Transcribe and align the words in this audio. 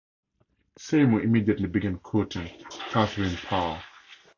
Seymour 0.79 1.21
immediately 1.21 1.67
began 1.67 1.99
courting 1.99 2.47
Catherine 2.89 3.35
Parr. 3.37 3.83